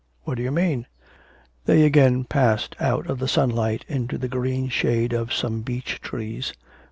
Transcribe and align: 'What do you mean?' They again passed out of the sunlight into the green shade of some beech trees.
'What 0.23 0.37
do 0.37 0.41
you 0.41 0.49
mean?' 0.49 0.87
They 1.65 1.83
again 1.83 2.23
passed 2.23 2.75
out 2.79 3.05
of 3.05 3.19
the 3.19 3.27
sunlight 3.27 3.85
into 3.87 4.17
the 4.17 4.27
green 4.27 4.67
shade 4.67 5.13
of 5.13 5.31
some 5.31 5.61
beech 5.61 6.01
trees. 6.01 6.53